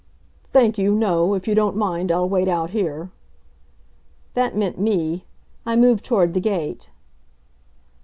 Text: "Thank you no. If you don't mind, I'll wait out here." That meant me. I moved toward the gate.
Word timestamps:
"Thank 0.47 0.79
you 0.79 0.95
no. 0.95 1.35
If 1.35 1.47
you 1.47 1.53
don't 1.53 1.75
mind, 1.77 2.11
I'll 2.11 2.27
wait 2.27 2.47
out 2.47 2.71
here." 2.71 3.11
That 4.33 4.57
meant 4.57 4.79
me. 4.79 5.25
I 5.63 5.75
moved 5.75 6.03
toward 6.03 6.33
the 6.33 6.39
gate. 6.41 6.89